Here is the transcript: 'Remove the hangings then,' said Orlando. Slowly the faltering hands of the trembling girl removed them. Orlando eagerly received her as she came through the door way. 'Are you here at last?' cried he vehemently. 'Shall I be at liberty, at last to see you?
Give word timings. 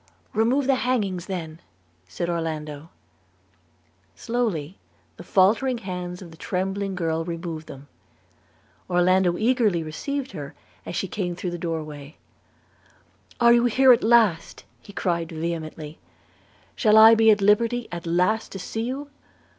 'Remove 0.33 0.65
the 0.65 0.73
hangings 0.81 1.27
then,' 1.27 1.61
said 2.07 2.27
Orlando. 2.27 2.89
Slowly 4.15 4.79
the 5.17 5.23
faltering 5.23 5.77
hands 5.77 6.23
of 6.23 6.31
the 6.31 6.37
trembling 6.37 6.95
girl 6.95 7.23
removed 7.23 7.67
them. 7.67 7.87
Orlando 8.89 9.37
eagerly 9.37 9.83
received 9.83 10.31
her 10.31 10.55
as 10.87 10.95
she 10.95 11.07
came 11.07 11.35
through 11.35 11.51
the 11.51 11.59
door 11.59 11.83
way. 11.83 12.17
'Are 13.39 13.53
you 13.53 13.65
here 13.65 13.93
at 13.93 14.03
last?' 14.03 14.63
cried 14.95 15.29
he 15.29 15.39
vehemently. 15.39 15.99
'Shall 16.75 16.97
I 16.97 17.13
be 17.13 17.29
at 17.29 17.39
liberty, 17.39 17.87
at 17.91 18.07
last 18.07 18.51
to 18.53 18.57
see 18.57 18.81
you? 18.81 19.07